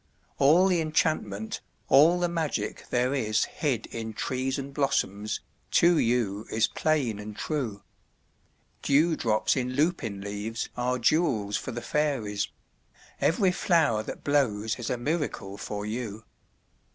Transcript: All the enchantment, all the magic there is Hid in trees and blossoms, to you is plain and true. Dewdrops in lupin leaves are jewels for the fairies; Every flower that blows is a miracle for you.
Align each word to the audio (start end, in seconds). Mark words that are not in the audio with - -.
All 0.39 0.67
the 0.67 0.81
enchantment, 0.81 1.61
all 1.87 2.19
the 2.19 2.27
magic 2.27 2.87
there 2.89 3.13
is 3.13 3.45
Hid 3.45 3.85
in 3.93 4.13
trees 4.13 4.57
and 4.57 4.73
blossoms, 4.73 5.41
to 5.73 5.99
you 5.99 6.47
is 6.49 6.67
plain 6.67 7.19
and 7.19 7.37
true. 7.37 7.83
Dewdrops 8.81 9.55
in 9.55 9.73
lupin 9.73 10.19
leaves 10.19 10.69
are 10.75 10.97
jewels 10.97 11.55
for 11.55 11.71
the 11.71 11.83
fairies; 11.83 12.47
Every 13.19 13.51
flower 13.51 14.01
that 14.01 14.23
blows 14.23 14.79
is 14.79 14.89
a 14.89 14.97
miracle 14.97 15.55
for 15.55 15.85
you. 15.85 16.25